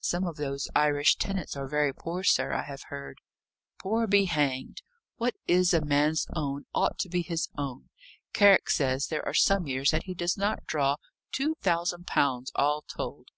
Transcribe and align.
"Some 0.00 0.26
of 0.26 0.34
those 0.34 0.66
Irish 0.74 1.14
tenants 1.14 1.56
are 1.56 1.68
very 1.68 1.94
poor, 1.94 2.24
sir, 2.24 2.52
I 2.52 2.62
have 2.64 2.82
heard." 2.88 3.20
"Poor 3.80 4.08
be 4.08 4.24
hanged! 4.24 4.82
What 5.14 5.36
is 5.46 5.72
a 5.72 5.80
man's 5.80 6.26
own, 6.34 6.64
ought 6.74 6.98
to 6.98 7.08
be 7.08 7.22
his 7.22 7.48
own. 7.56 7.88
Carrick 8.32 8.68
says 8.68 9.06
there 9.06 9.24
are 9.24 9.34
some 9.34 9.68
years 9.68 9.92
that 9.92 10.06
he 10.06 10.14
does 10.14 10.36
not 10.36 10.66
draw 10.66 10.96
two 11.30 11.54
thousand 11.62 12.08
pounds, 12.08 12.50
all 12.56 12.82
told." 12.82 13.28